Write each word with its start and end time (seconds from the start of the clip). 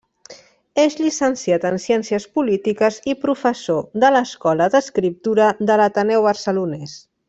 És 0.83 0.95
llicenciat 1.01 1.67
en 1.71 1.77
ciències 1.83 2.25
polítiques 2.39 2.99
i 3.13 3.17
professor 3.27 3.81
de 4.05 4.13
l'Escola 4.17 4.73
d'Escriptura 4.77 5.55
de 5.71 5.81
l'Ateneu 5.83 6.31
Barcelonès. 6.31 7.03